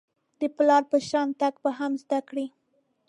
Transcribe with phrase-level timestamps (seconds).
[0.39, 2.47] د پلار په شان تګ به هم زده کړئ.